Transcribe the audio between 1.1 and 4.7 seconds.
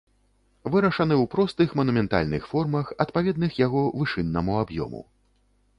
ў простых манументальных формах, адпаведных яго вышыннаму